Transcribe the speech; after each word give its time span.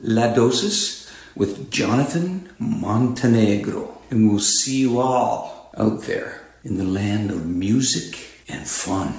La 0.00 0.34
Dosis 0.34 1.10
with 1.34 1.70
Jonathan 1.70 2.48
Montenegro. 2.58 4.00
And 4.10 4.30
we'll 4.30 4.40
see 4.40 4.78
you 4.80 5.00
all 5.00 5.70
out 5.76 6.02
there 6.02 6.42
in 6.64 6.78
the 6.78 6.84
land 6.84 7.30
of 7.30 7.46
music 7.46 8.18
and 8.48 8.66
fun. 8.66 9.14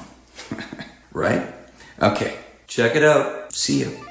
right? 1.12 1.54
Okay, 2.02 2.38
check 2.68 2.96
it 2.96 3.04
out. 3.04 3.54
See 3.54 3.80
you. 3.80 4.07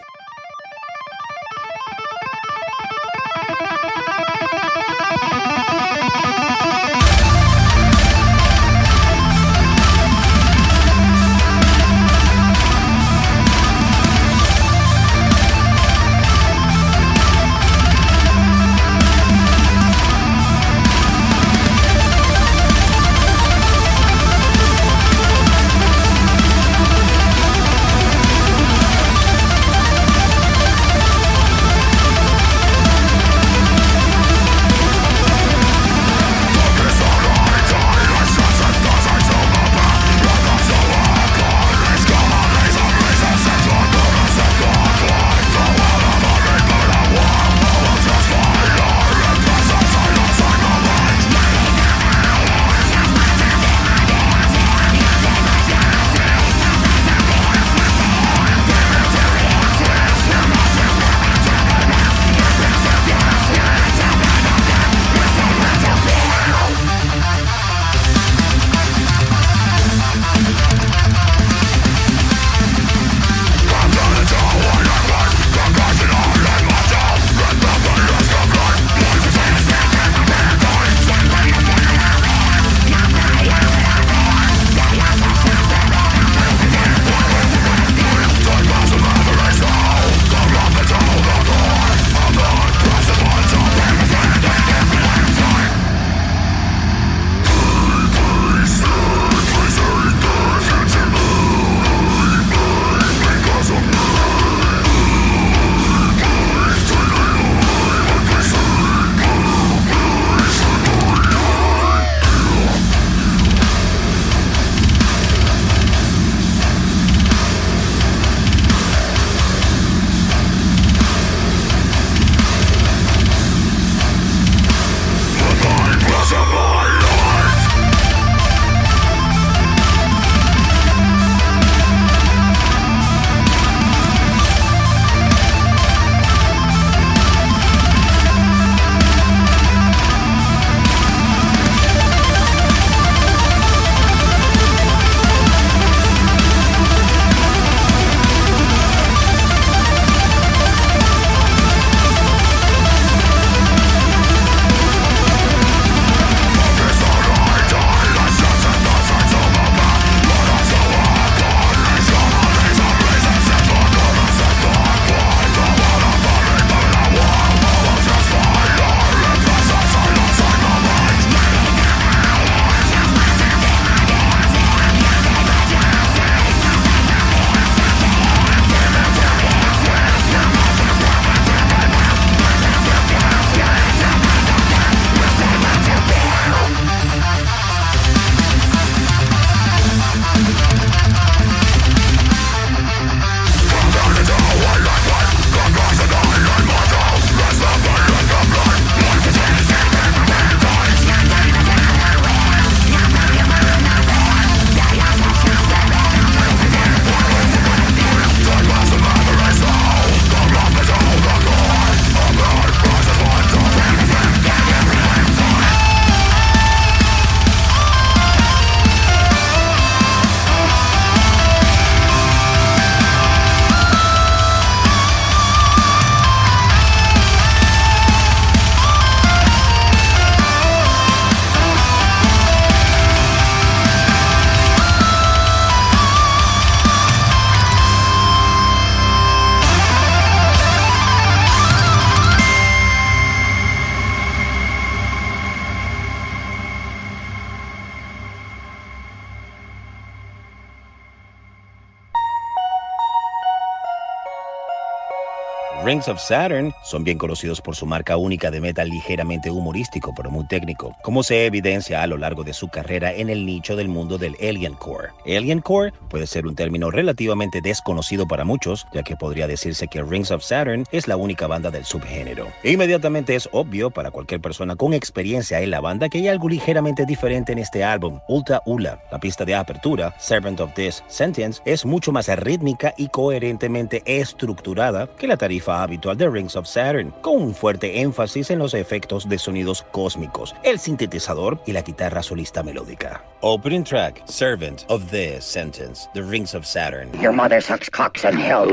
Rings 255.87 256.09
of 256.09 256.19
Saturn 256.19 256.75
son 256.83 257.05
bien 257.05 257.17
conocidos 257.17 257.61
por 257.61 257.77
su 257.77 257.87
marca 257.87 258.17
única 258.17 258.51
de 258.51 258.61
metal 258.61 258.89
ligeramente 258.89 259.53
humorístico 259.53 260.13
pero 260.17 260.33
muy 260.33 260.45
técnico, 260.49 260.97
como 261.01 261.23
se 261.23 261.47
evidencia 261.47 262.03
a 262.03 262.09
lo 262.09 262.17
largo 262.17 262.43
de 262.43 262.55
su 262.55 262.67
carrera 262.67 263.13
en 263.13 263.31
el 263.31 263.47
nicho 263.47 263.77
del 263.77 263.87
mundo 263.87 264.19
del 264.19 264.35
Alien 264.41 264.75
Core. 264.75 265.11
Alien 265.25 265.61
Core 265.61 265.93
puede 266.11 266.27
ser 266.27 266.45
un 266.49 266.57
término 266.57 266.91
relativamente 266.91 267.61
desconocido 267.61 268.27
para 268.27 268.45
muchos, 268.45 268.85
ya 268.93 269.05
que 269.05 269.15
podría 269.15 269.47
decirse 269.47 269.87
que 269.87 270.03
Rings 270.03 270.33
of 270.33 270.43
Saturn 270.43 270.87
es 270.91 271.07
la 271.07 271.17
única 271.17 271.47
banda 271.47 271.71
del 271.71 271.85
subgénero. 271.85 272.49
E 272.65 272.73
inmediatamente 272.73 273.37
es 273.37 273.49
obvio 273.53 273.91
para 273.91 274.11
cualquier 274.11 274.41
persona 274.41 274.75
con 274.75 274.93
experiencia 274.93 275.61
en 275.61 275.71
la 275.71 275.81
banda 275.81 276.09
que 276.09 276.19
hay 276.19 276.27
algo 276.27 276.49
ligeramente 276.49 277.07
diferente 277.07 277.53
en 277.53 277.61
este 277.61 277.85
álbum, 277.85 278.19
Ulta 278.27 278.61
Ula. 278.67 278.99
La 279.13 279.21
pista 279.21 279.45
de 279.45 279.55
apertura, 279.55 280.17
Servant 280.19 280.59
of 280.59 280.75
This 280.75 281.05
Sentence, 281.07 281.63
es 281.65 281.87
mucho 281.87 282.11
más 282.11 282.27
rítmica 282.41 282.93
y 282.97 283.07
coherentemente 283.07 284.03
estructurada 284.05 285.07
que 285.17 285.29
la 285.29 285.37
tarifa 285.37 285.76
habitual 285.83 286.17
de 286.17 286.29
Rings 286.29 286.57
of 286.57 286.67
Saturn, 286.67 287.13
con 287.21 287.43
un 287.43 287.55
fuerte 287.55 288.01
énfasis 288.01 288.51
en 288.51 288.59
los 288.59 288.75
efectos 288.75 289.29
de 289.29 289.39
sonidos 289.39 289.85
cósmicos, 289.93 290.55
el 290.63 290.79
sintetizador 290.79 291.61
y 291.67 291.73
la 291.73 291.83
guitarra 291.83 292.23
solista 292.23 292.63
melódica. 292.63 293.25
Opening 293.41 293.85
track, 293.85 294.23
Servant 294.27 294.85
of 294.89 295.11
the 295.11 295.41
Sentence, 295.41 296.09
The 296.15 296.23
Rings 296.23 296.55
of 296.55 296.65
Saturn. 296.65 297.11
Your 297.21 297.33
mother 297.33 297.61
sucks 297.61 297.91
cocks 297.91 298.25
in 298.25 298.35
hell. 298.35 298.73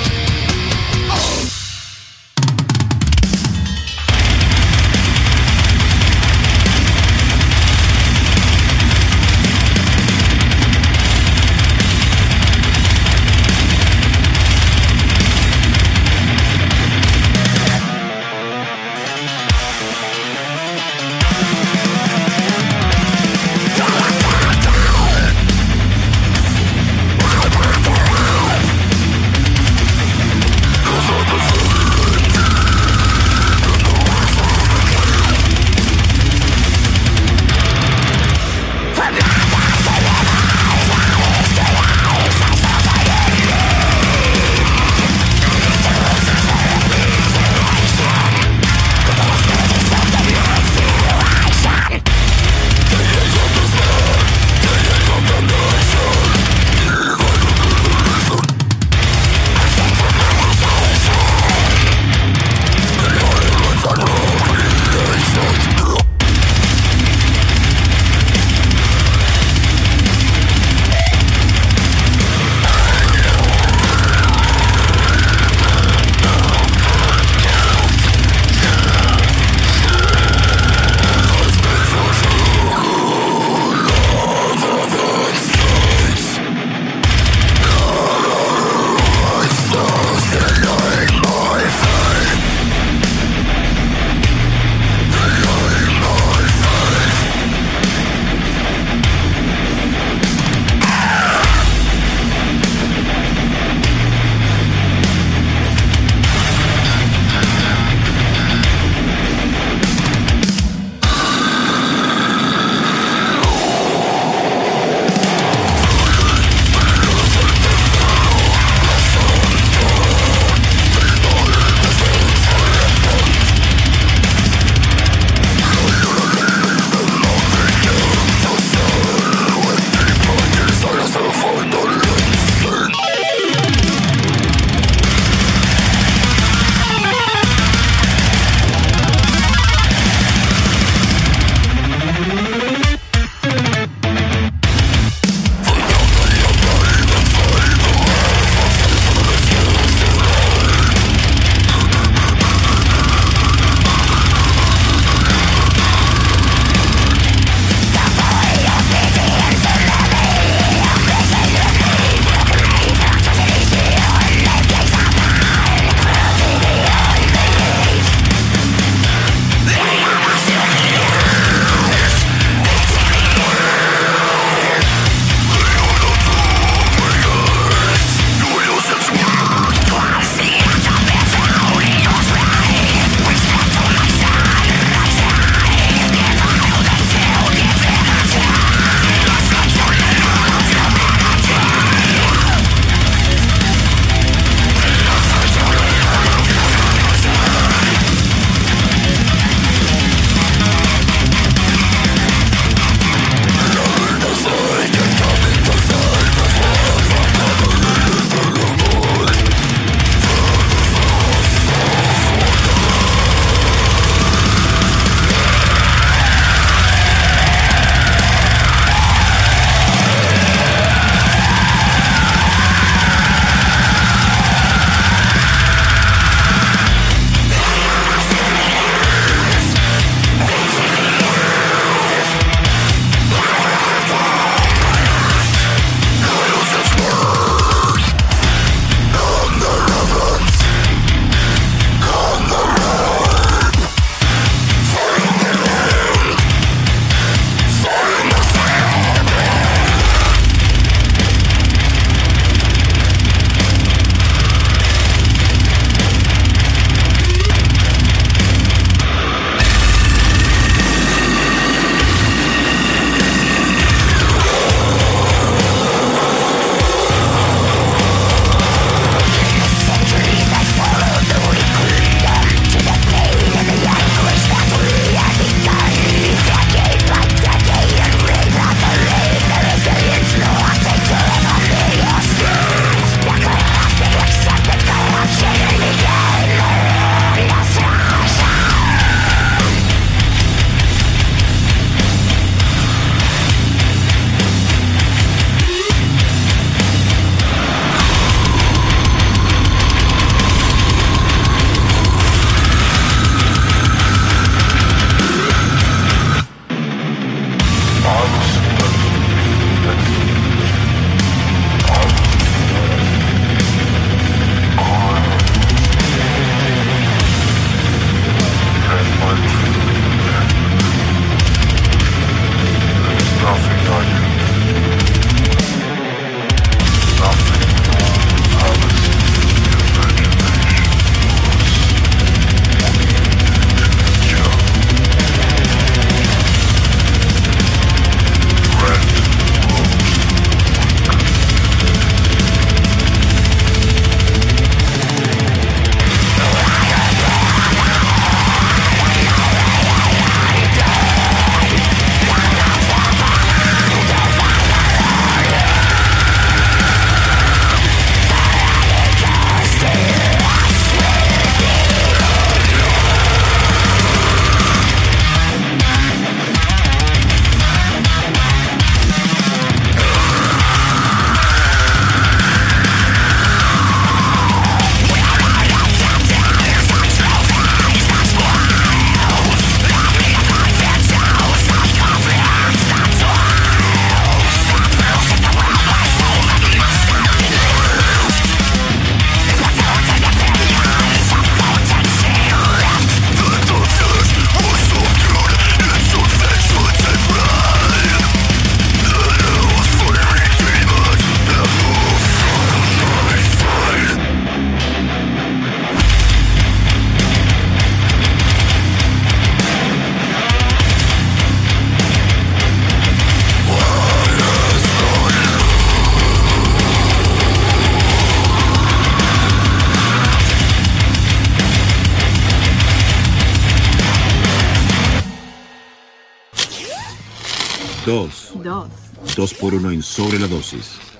2 429.35 429.53
por 429.55 429.73
1 429.73 429.91
en 429.91 430.03
sobre 430.03 430.39
la 430.39 430.47
dosis. 430.47 431.10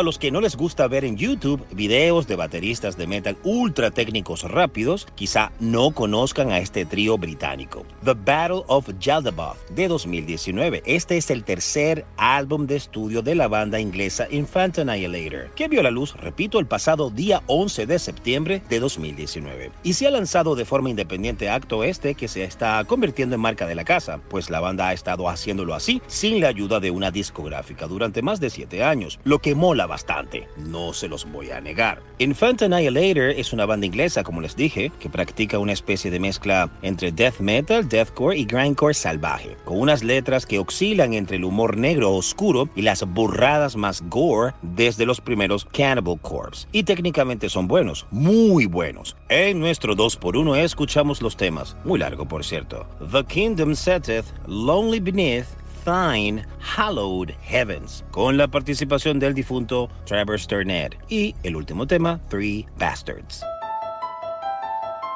A 0.00 0.02
los 0.02 0.18
que 0.18 0.30
no 0.30 0.40
les 0.40 0.56
gusta 0.56 0.88
ver 0.88 1.04
en 1.04 1.18
YouTube 1.18 1.62
videos 1.72 2.26
de 2.26 2.34
bateristas 2.34 2.96
de 2.96 3.06
metal 3.06 3.36
ultra 3.44 3.90
técnicos 3.90 4.44
rápidos, 4.44 5.06
quizá 5.14 5.52
no 5.60 5.90
conozcan 5.90 6.50
a 6.50 6.58
este 6.58 6.86
trío 6.86 7.18
británico. 7.18 7.84
The 8.02 8.14
Battle 8.14 8.62
of 8.66 8.88
Yaldabaoth 8.98 9.58
de 9.68 9.88
2019. 9.88 10.82
Este 10.86 11.18
es 11.18 11.30
el 11.30 11.44
tercer 11.44 12.06
álbum 12.16 12.66
de 12.66 12.76
estudio 12.76 13.20
de 13.20 13.34
la 13.34 13.46
banda 13.46 13.78
inglesa 13.78 14.26
Infant 14.30 14.78
Annihilator, 14.78 15.50
que 15.54 15.68
vio 15.68 15.82
la 15.82 15.90
luz, 15.90 16.14
repito, 16.14 16.58
el 16.58 16.66
pasado 16.66 17.10
día 17.10 17.42
11 17.46 17.84
de 17.84 17.98
septiembre 17.98 18.62
de 18.70 18.80
2019. 18.80 19.70
Y 19.82 19.92
se 19.92 20.06
ha 20.06 20.10
lanzado 20.10 20.54
de 20.54 20.64
forma 20.64 20.88
independiente 20.88 21.50
acto 21.50 21.84
este 21.84 22.14
que 22.14 22.28
se 22.28 22.44
está 22.44 22.82
convirtiendo 22.86 23.34
en 23.34 23.42
marca 23.42 23.66
de 23.66 23.74
la 23.74 23.84
casa, 23.84 24.18
pues 24.30 24.48
la 24.48 24.60
banda 24.60 24.88
ha 24.88 24.94
estado 24.94 25.28
haciéndolo 25.28 25.74
así 25.74 26.00
sin 26.06 26.40
la 26.40 26.48
ayuda 26.48 26.80
de 26.80 26.90
una 26.90 27.10
discográfica 27.10 27.86
durante 27.86 28.22
más 28.22 28.40
de 28.40 28.48
7 28.48 28.82
años, 28.82 29.20
lo 29.24 29.40
que 29.40 29.54
mola 29.54 29.89
bastante, 29.90 30.48
no 30.56 30.94
se 30.94 31.08
los 31.08 31.30
voy 31.30 31.50
a 31.50 31.60
negar. 31.60 32.00
Infant 32.18 32.62
Annihilator 32.62 33.30
es 33.30 33.52
una 33.52 33.66
banda 33.66 33.86
inglesa, 33.86 34.22
como 34.22 34.40
les 34.40 34.56
dije, 34.56 34.90
que 35.00 35.10
practica 35.10 35.58
una 35.58 35.72
especie 35.72 36.10
de 36.10 36.20
mezcla 36.20 36.70
entre 36.80 37.12
death 37.12 37.40
metal, 37.40 37.86
deathcore 37.86 38.38
y 38.38 38.44
grindcore 38.44 38.94
salvaje, 38.94 39.56
con 39.64 39.78
unas 39.78 40.02
letras 40.02 40.46
que 40.46 40.58
oscilan 40.58 41.12
entre 41.12 41.36
el 41.36 41.44
humor 41.44 41.76
negro 41.76 42.14
oscuro 42.14 42.70
y 42.74 42.82
las 42.82 43.02
burradas 43.02 43.76
más 43.76 44.02
gore 44.08 44.54
desde 44.62 45.04
los 45.04 45.20
primeros 45.20 45.66
Cannibal 45.66 46.20
Corpse. 46.20 46.68
Y 46.72 46.84
técnicamente 46.84 47.48
son 47.48 47.66
buenos, 47.66 48.06
muy 48.10 48.66
buenos. 48.66 49.16
En 49.28 49.58
nuestro 49.58 49.96
2x1 49.96 50.56
escuchamos 50.58 51.20
los 51.20 51.36
temas, 51.36 51.76
muy 51.84 51.98
largo 51.98 52.26
por 52.26 52.44
cierto. 52.44 52.86
The 53.10 53.24
Kingdom 53.24 53.74
Setteth, 53.74 54.26
Lonely 54.46 55.00
Beneath, 55.00 55.46
Thine, 55.84 56.44
Hallowed 56.60 57.30
Heavens, 57.42 58.04
con 58.10 58.36
la 58.36 58.48
participación 58.48 59.18
del 59.18 59.34
difunto 59.34 59.88
Trevor 60.04 60.38
Sturnett. 60.38 60.96
Y 61.08 61.34
el 61.42 61.56
último 61.56 61.86
tema, 61.86 62.20
Three 62.28 62.66
Bastards. 62.78 63.42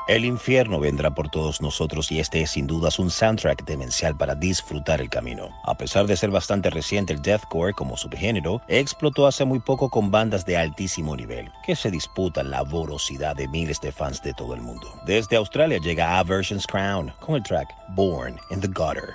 El 0.06 0.26
infierno 0.26 0.80
vendrá 0.80 1.14
por 1.14 1.30
todos 1.30 1.62
nosotros 1.62 2.12
y 2.12 2.20
este 2.20 2.42
es 2.42 2.50
sin 2.50 2.66
dudas 2.66 2.98
un 2.98 3.10
soundtrack 3.10 3.64
demencial 3.64 4.14
para 4.14 4.34
disfrutar 4.34 5.00
el 5.00 5.08
camino. 5.08 5.48
A 5.64 5.78
pesar 5.78 6.06
de 6.06 6.14
ser 6.14 6.30
bastante 6.30 6.68
reciente 6.68 7.14
el 7.14 7.22
deathcore 7.22 7.72
como 7.72 7.96
subgénero, 7.96 8.60
explotó 8.68 9.26
hace 9.26 9.46
muy 9.46 9.60
poco 9.60 9.88
con 9.88 10.10
bandas 10.10 10.44
de 10.44 10.58
altísimo 10.58 11.16
nivel, 11.16 11.50
que 11.64 11.74
se 11.74 11.90
disputan 11.90 12.50
la 12.50 12.60
vorosidad 12.60 13.34
de 13.34 13.48
miles 13.48 13.80
de 13.80 13.92
fans 13.92 14.22
de 14.22 14.34
todo 14.34 14.52
el 14.52 14.60
mundo. 14.60 14.92
Desde 15.06 15.36
Australia 15.36 15.78
llega 15.78 16.18
Aversion's 16.18 16.66
Crown 16.66 17.10
con 17.20 17.36
el 17.36 17.42
track 17.42 17.68
Born 17.94 18.38
in 18.50 18.60
the 18.60 18.68
Gutter. 18.68 19.14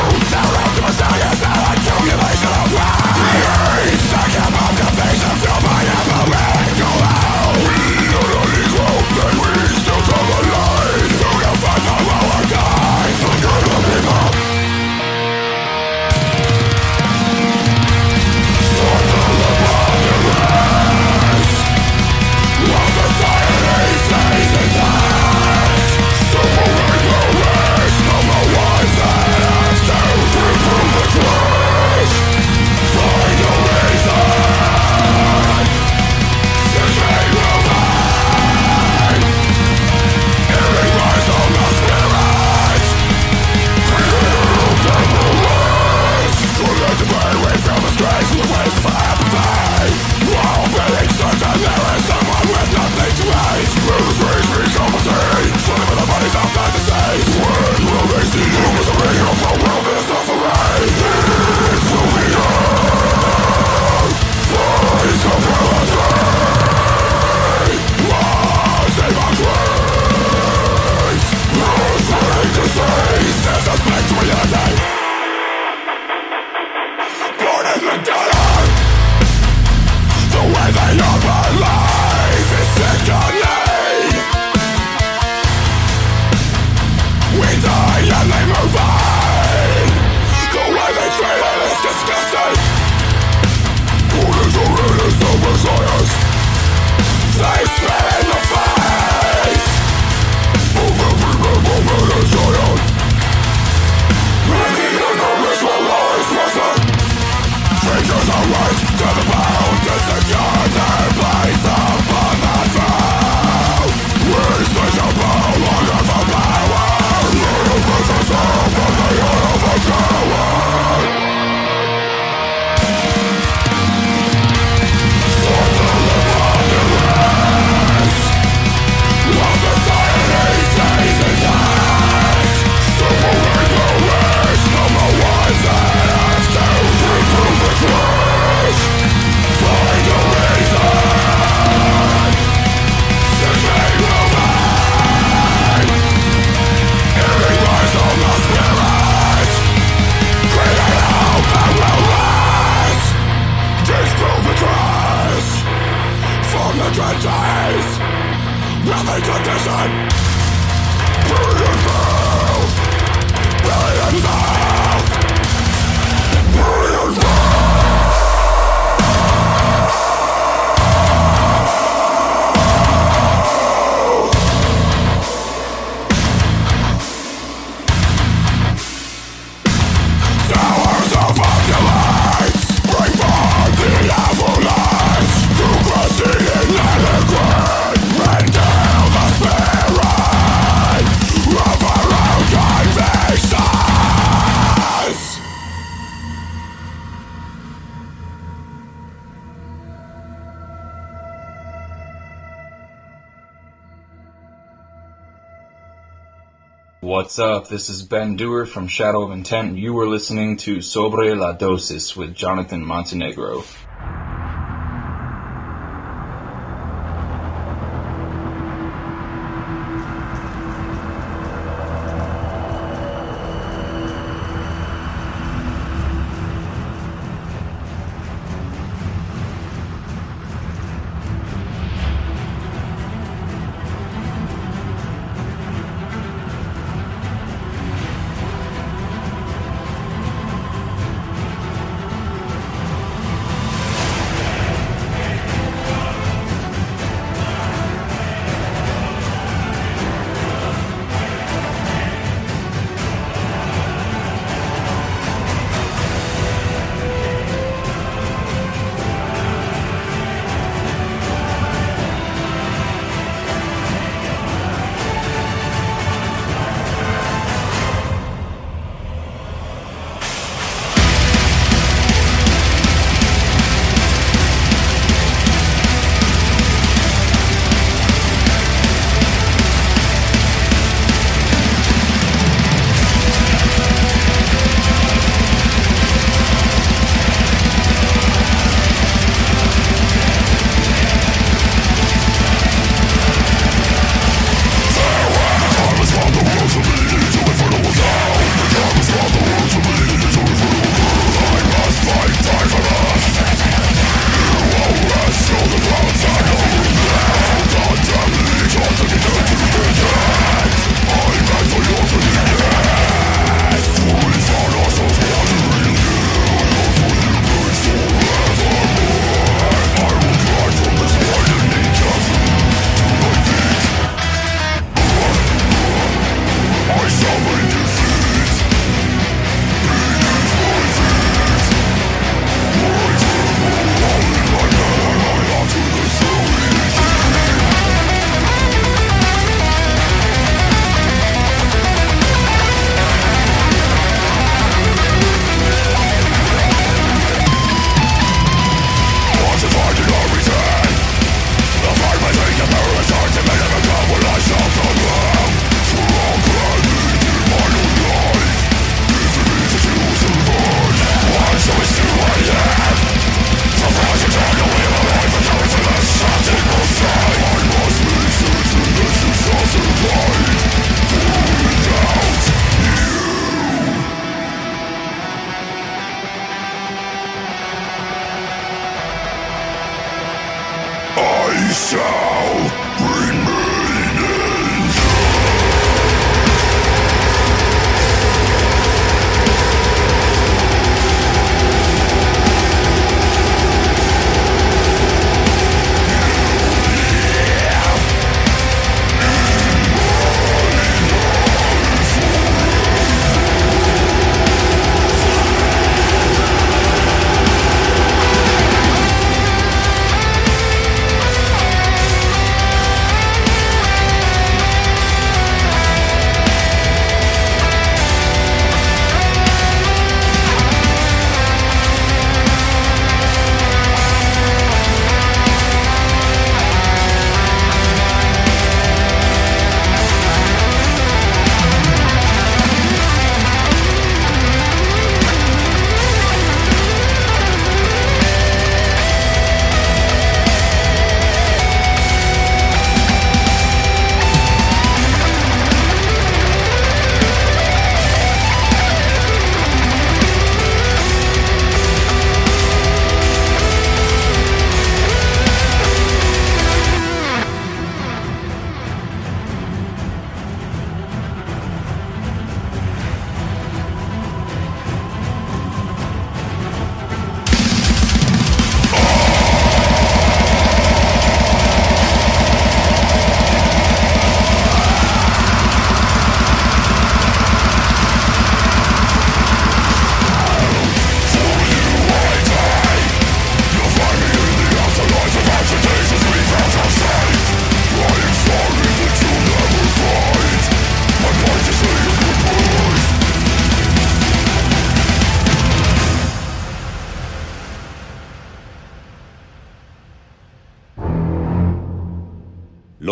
This 207.71 207.87
is 207.87 208.03
Ben 208.03 208.35
Dewar 208.35 208.65
from 208.65 208.89
Shadow 208.89 209.21
of 209.21 209.31
Intent. 209.31 209.77
You 209.77 209.93
were 209.93 210.05
listening 210.05 210.57
to 210.57 210.81
Sobre 210.81 211.33
la 211.33 211.55
Dosis 211.55 212.17
with 212.17 212.35
Jonathan 212.35 212.85
Montenegro. 212.85 213.63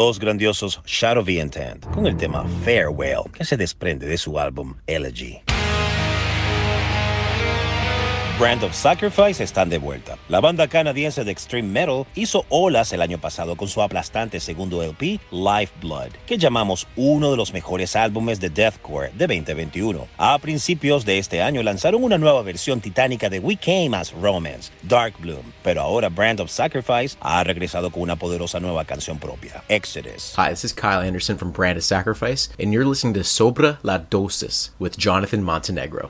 Los 0.08 0.18
grandiosos 0.18 0.82
Shadow 0.86 1.22
of 1.24 1.30
Intent, 1.30 1.86
con 1.94 2.08
el 2.08 2.16
tema 2.16 2.46
Farewell, 2.64 3.30
que 3.34 3.44
se 3.44 3.58
desprende 3.58 4.08
de 4.08 4.18
su 4.18 4.40
álbum 4.40 4.76
Elegy. 4.88 5.42
Brand 8.40 8.64
of 8.64 8.74
Sacrifice 8.74 9.44
están 9.44 9.70
de 9.70 9.80
vuelta. 9.80 10.18
La 10.30 10.40
banda 10.40 10.66
canadiense 10.70 11.26
de 11.26 11.32
extreme 11.32 11.68
metal 11.68 12.06
hizo 12.16 12.46
olas 12.48 12.94
el 12.94 13.02
año 13.02 13.20
pasado 13.20 13.58
con 13.58 13.68
su 13.68 13.82
aplastante 13.82 14.40
segundo 14.40 14.82
LP, 14.82 15.20
Lifeblood, 15.30 16.14
que 16.26 16.38
llamamos 16.38 16.88
uno 16.96 17.32
de 17.32 17.36
los 17.36 17.52
mejores 17.52 17.98
álbumes 17.98 18.40
de 18.40 18.50
deathcore 18.50 19.12
de 19.14 19.28
2021. 19.28 20.08
A 20.18 20.40
principios 20.40 21.04
de 21.04 21.18
este 21.18 21.42
año 21.42 21.62
lanzaron 21.64 22.02
una 22.02 22.18
nueva 22.18 22.42
versión 22.42 22.80
titánica 22.80 23.30
de 23.30 23.40
We 23.40 23.58
Came 23.58 23.94
as 23.94 24.14
Romance, 24.14 24.72
Dark 24.84 25.20
Bloom, 25.20 25.52
pero 25.62 25.82
ahora 25.82 26.08
Brand 26.08 26.40
of 26.40 26.50
Sacrifice 26.50 27.18
ha 27.20 27.44
regresado 27.44 27.92
con 27.92 28.04
una 28.04 28.16
poderosa 28.16 28.62
nueva 28.62 28.86
canción 28.86 29.20
propia, 29.20 29.66
Exodus. 29.68 30.34
Hi, 30.38 30.50
this 30.50 30.64
is 30.64 30.72
Kyle 30.72 31.06
Anderson 31.06 31.38
from 31.38 31.52
Brand 31.52 31.78
of 31.78 31.84
Sacrifice, 31.84 32.48
and 32.58 32.72
you're 32.72 32.88
listening 32.88 33.16
to 33.16 33.20
Sobra 33.20 33.80
La 33.84 34.00
Dosis 34.00 34.70
with 34.80 34.98
Jonathan 34.98 35.44
Montenegro. 35.44 36.10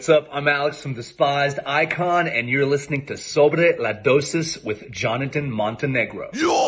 what's 0.00 0.08
up? 0.08 0.30
I'm 0.32 0.48
Alex 0.48 0.80
from 0.80 0.94
Despised 0.94 1.58
Icon, 1.66 2.26
and 2.26 2.48
you're 2.48 2.64
listening 2.64 3.04
to 3.04 3.18
Sobre 3.18 3.78
la 3.78 3.92
Dosis 3.92 4.64
with 4.64 4.90
Jonathan 4.90 5.50
Montenegro. 5.50 6.30
Your 6.32 6.59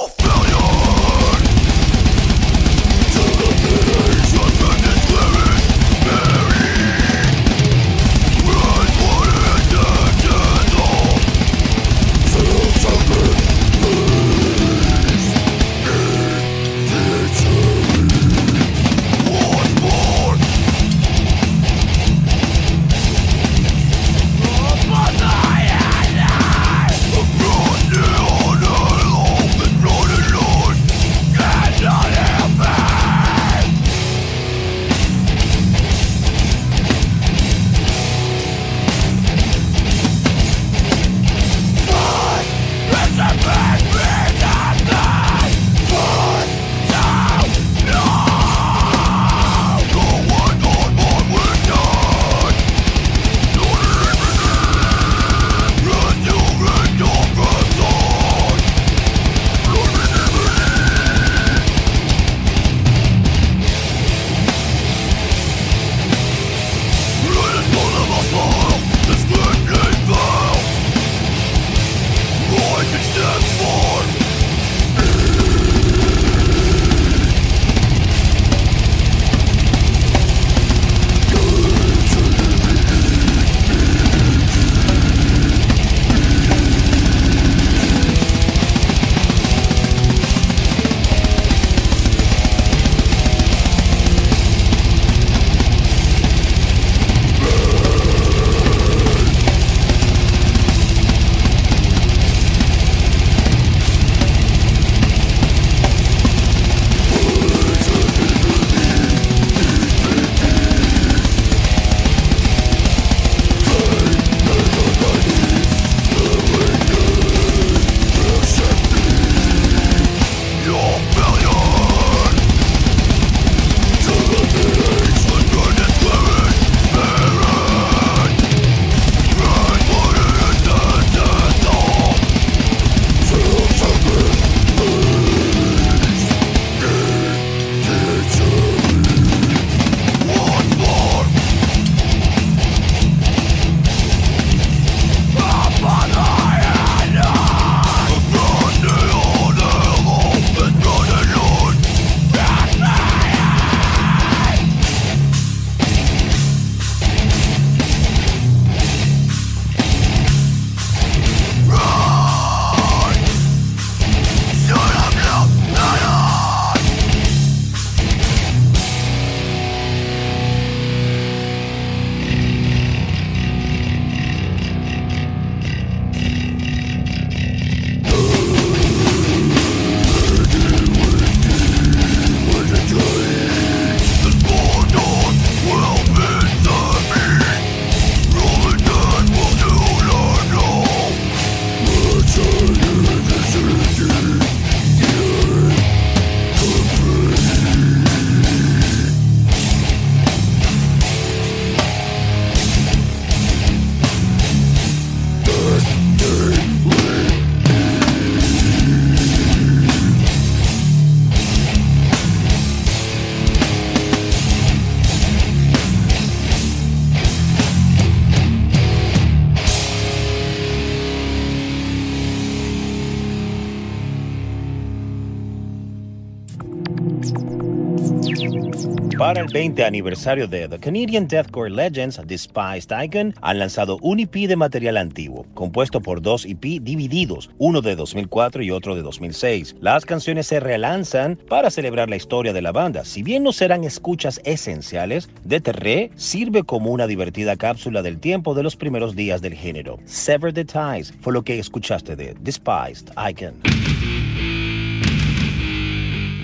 Para 229.33 229.46
el 229.46 229.50
20 229.50 229.83
aniversario 229.87 230.46
de 230.46 230.68
The 230.68 230.78
Canadian 230.78 231.26
Deathcore 231.26 231.70
Legends 231.70 232.20
Despised 232.26 232.92
Icon, 233.02 233.35
han 233.40 233.58
lanzado 233.58 233.96
un 234.02 234.20
EP 234.20 234.46
de 234.46 234.56
material 234.56 234.98
antiguo, 234.98 235.46
compuesto 235.54 236.02
por 236.02 236.20
dos 236.20 236.44
EP 236.44 236.60
divididos, 236.83 237.48
uno 237.56 237.80
de 237.80 237.96
2004 237.96 238.62
y 238.62 238.70
otro 238.70 238.94
de 238.94 239.00
2006. 239.00 239.76
Las 239.80 240.04
canciones 240.04 240.48
se 240.48 240.60
relanzan 240.60 241.38
para 241.48 241.70
celebrar 241.70 242.10
la 242.10 242.16
historia 242.16 242.52
de 242.52 242.60
la 242.60 242.72
banda. 242.72 243.06
Si 243.06 243.22
bien 243.22 243.42
no 243.42 243.52
serán 243.52 243.85
escuchas 243.85 244.38
esenciales, 244.44 245.30
Terre 245.48 246.10
sirve 246.14 246.64
como 246.64 246.90
una 246.90 247.06
divertida 247.06 247.56
cápsula 247.56 248.02
del 248.02 248.20
tiempo 248.20 248.52
de 248.52 248.64
los 248.64 248.76
primeros 248.76 249.16
días 249.16 249.40
del 249.40 249.54
género. 249.54 249.98
Sever 250.04 250.52
the 250.52 250.66
Ties 250.66 251.14
fue 251.22 251.33
lo 251.33 251.42
que 251.42 251.58
escuchaste 251.58 252.16
de 252.16 252.35
Despised 252.38 253.08
Icon. 253.30 253.54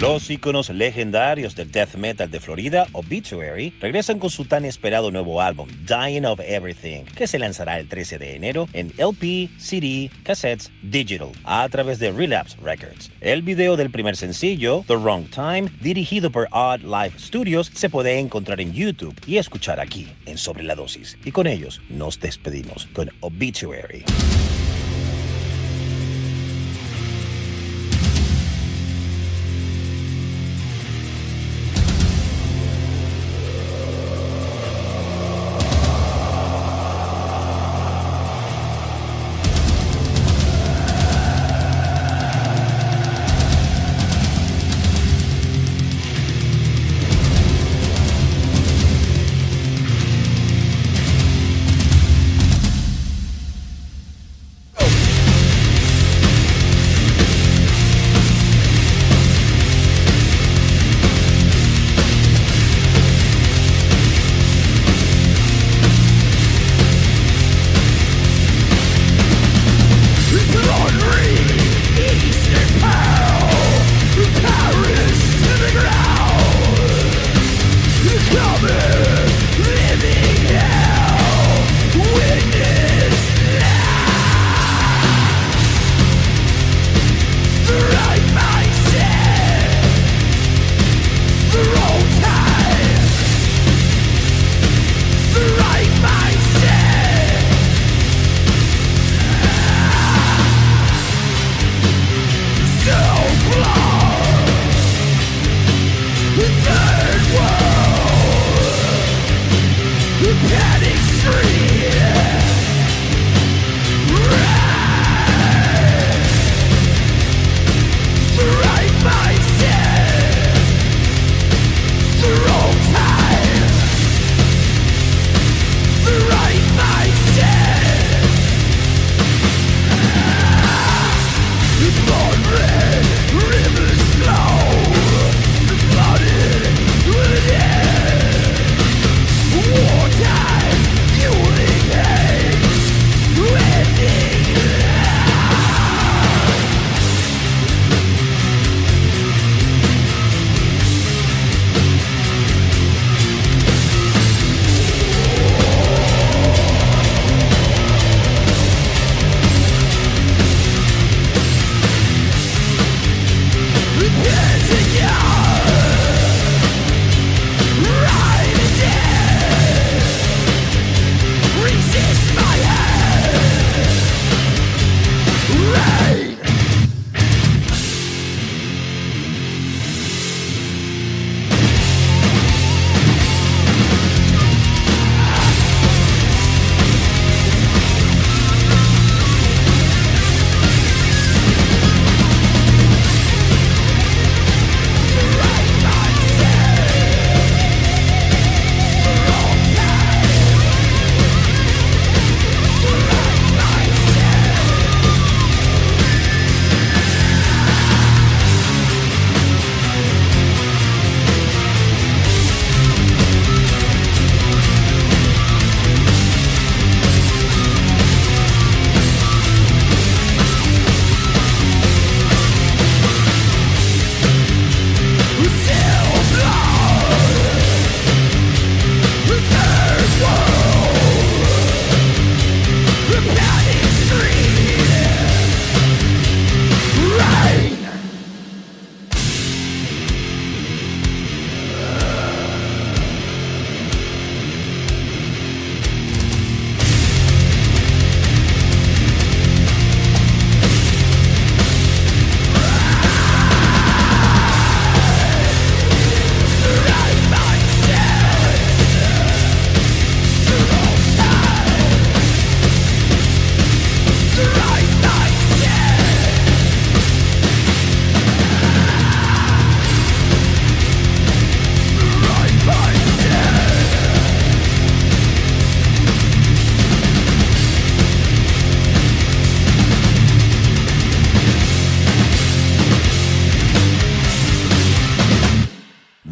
Los 0.01 0.31
íconos 0.31 0.71
legendarios 0.71 1.57
del 1.57 1.73
death 1.73 1.97
metal 1.97 2.31
de 2.31 2.39
Florida, 2.39 2.87
Obituary, 2.93 3.75
regresan 3.81 4.21
con 4.21 4.31
su 4.31 4.45
tan 4.45 4.65
esperado 4.65 5.11
nuevo 5.11 5.43
álbum, 5.43 5.69
Dying 5.89 6.25
of 6.25 6.39
Everything, 6.39 7.03
que 7.17 7.27
se 7.27 7.41
lanzará 7.41 7.81
el 7.81 7.89
13 7.89 8.17
de 8.19 8.37
enero 8.37 8.69
en 8.75 8.93
LP, 8.97 9.51
CD, 9.59 10.09
cassettes, 10.23 10.71
digital, 10.83 11.33
a 11.43 11.69
través 11.69 11.99
de 11.99 12.13
Relapse 12.13 12.57
Records. 12.63 13.11
El 13.21 13.43
video 13.43 13.77
del 13.77 13.91
primer 13.91 14.17
sencillo, 14.17 14.85
The 14.87 14.95
Wrong 14.95 15.29
Time, 15.31 15.69
dirigido 15.81 16.31
por 16.31 16.47
Odd 16.53 16.83
Life 16.83 17.19
Studios, 17.19 17.69
se 17.75 17.91
puede 17.91 18.21
encontrar 18.21 18.61
en 18.61 18.73
YouTube 18.73 19.21
y 19.27 19.39
escuchar 19.39 19.81
aquí, 19.81 20.07
en 20.27 20.39
Sobre 20.39 20.63
la 20.63 20.77
Dosis. 20.77 21.19
Y 21.25 21.33
con 21.33 21.49
ellos 21.49 21.81
nos 21.89 22.21
despedimos 22.21 22.87
con 22.93 23.11
Obituary. 23.19 24.05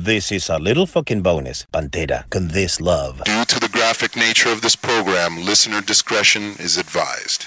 This 0.07 0.31
is 0.31 0.49
a 0.49 0.61
little 0.61 0.87
fucking 0.87 1.23
bonus. 1.23 1.67
Pantera, 1.73 2.31
con 2.31 2.47
this 2.47 2.81
love. 2.81 3.25
Due 3.25 3.45
to 3.47 3.59
the 3.59 3.69
graphic 3.69 4.15
nature 4.15 4.53
of 4.53 4.61
this 4.61 4.77
program, 4.77 5.45
listener 5.45 5.81
discretion 5.81 6.55
is 6.61 6.79
advised. 6.79 7.47